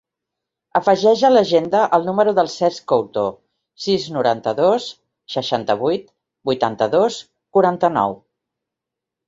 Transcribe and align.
Afegeix 0.77 1.19
a 1.27 1.29
l'agenda 1.33 1.81
el 1.97 2.07
número 2.07 2.33
del 2.39 2.49
Cesc 2.53 2.87
Couto: 2.93 3.27
sis, 3.85 4.09
noranta-dos, 4.17 4.89
seixanta-vuit, 5.37 6.11
vuitanta-dos, 6.53 7.23
quaranta-nou. 7.59 8.21